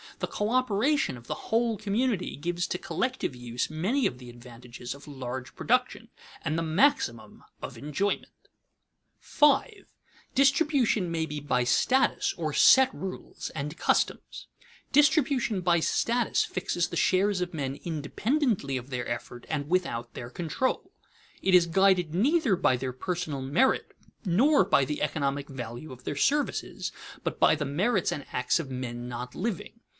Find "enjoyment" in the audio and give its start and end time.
7.77-8.31